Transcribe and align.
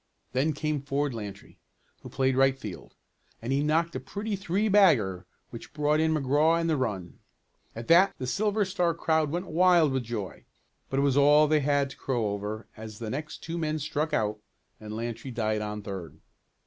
Then 0.33 0.53
came 0.53 0.81
Ford 0.81 1.13
Lantry, 1.13 1.59
who 2.01 2.09
played 2.09 2.35
right 2.35 2.57
field, 2.57 2.95
and 3.39 3.53
he 3.53 3.61
knocked 3.61 3.95
a 3.95 3.99
pretty 3.99 4.35
three 4.35 4.67
bagger 4.67 5.27
which 5.51 5.73
brought 5.73 5.99
in 5.99 6.11
McGraw 6.11 6.59
and 6.59 6.67
the 6.67 6.75
run. 6.75 7.19
At 7.75 7.87
that 7.89 8.15
the 8.17 8.25
Silver 8.25 8.65
Star 8.65 8.95
crowd 8.95 9.29
went 9.29 9.45
wild 9.45 9.91
with 9.91 10.01
joy, 10.03 10.45
but 10.89 10.97
it 10.97 11.03
was 11.03 11.17
all 11.17 11.47
they 11.47 11.59
had 11.59 11.91
to 11.91 11.97
crow 11.97 12.29
over 12.29 12.65
as 12.75 12.97
the 12.97 13.11
next 13.11 13.43
two 13.43 13.59
men 13.59 13.77
struck 13.77 14.11
out 14.11 14.39
and 14.79 14.95
Lantry 14.95 15.29
died 15.29 15.61
on 15.61 15.83
third. 15.83 16.19